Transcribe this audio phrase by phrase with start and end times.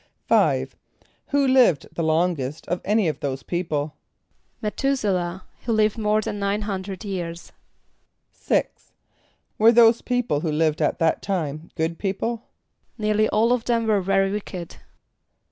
[0.13, 0.71] = =5.=
[1.27, 3.93] Who lived the longest of any of those people?
[4.63, 7.51] =M[+e] th[u:]´se lah, who lived more than nine hundred years.=
[8.35, 8.65] =6.=
[9.59, 12.47] Were those who lived at that time good people?
[12.97, 14.77] =Nearly all of them were very wicked.